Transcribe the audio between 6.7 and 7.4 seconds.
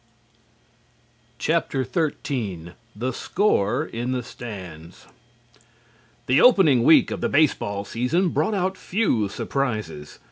week of the